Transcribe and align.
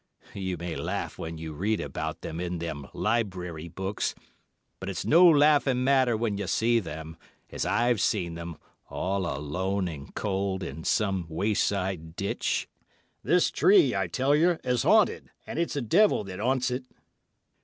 You 0.33 0.57
may 0.57 0.75
laugh 0.75 1.19
when 1.19 1.37
you 1.37 1.53
read 1.53 1.79
about 1.79 2.21
them 2.21 2.39
in 2.39 2.57
them 2.57 2.87
library 2.91 3.67
books, 3.67 4.15
but 4.79 4.89
it's 4.89 5.05
no 5.05 5.27
laughing 5.29 5.83
matter 5.83 6.17
when 6.17 6.39
you 6.39 6.47
see 6.47 6.79
them, 6.79 7.17
as 7.51 7.67
I've 7.67 8.01
seen 8.01 8.33
them, 8.33 8.57
all 8.89 9.27
alone 9.27 9.87
and 9.87 10.11
cold, 10.15 10.63
in 10.63 10.83
some 10.85 11.27
wayside 11.29 12.15
ditch. 12.15 12.67
This 13.21 13.51
tree, 13.51 13.93
I 13.95 14.07
tell 14.07 14.35
yer, 14.35 14.59
is 14.63 14.83
'aunted—and 14.83 15.59
it's 15.59 15.75
a 15.75 15.83
devil 15.83 16.23
that 16.23 16.39
'aunts 16.39 16.71
it. 16.71 16.87